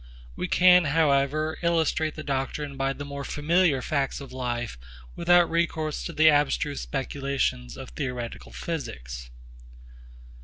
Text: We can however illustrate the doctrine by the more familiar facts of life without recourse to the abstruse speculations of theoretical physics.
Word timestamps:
We 0.35 0.47
can 0.47 0.85
however 0.85 1.59
illustrate 1.61 2.15
the 2.15 2.23
doctrine 2.23 2.75
by 2.75 2.91
the 2.93 3.05
more 3.05 3.23
familiar 3.23 3.83
facts 3.83 4.19
of 4.19 4.33
life 4.33 4.75
without 5.15 5.47
recourse 5.47 6.03
to 6.05 6.11
the 6.13 6.27
abstruse 6.27 6.81
speculations 6.81 7.77
of 7.77 7.89
theoretical 7.91 8.51
physics. 8.51 9.29